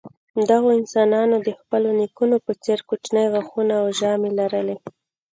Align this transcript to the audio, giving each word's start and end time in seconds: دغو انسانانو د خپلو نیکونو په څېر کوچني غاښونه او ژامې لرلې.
دغو 0.49 0.69
انسانانو 0.79 1.35
د 1.47 1.49
خپلو 1.59 1.89
نیکونو 1.99 2.35
په 2.45 2.51
څېر 2.63 2.79
کوچني 2.89 3.25
غاښونه 3.33 3.73
او 3.81 3.87
ژامې 3.99 4.31
لرلې. 4.39 4.77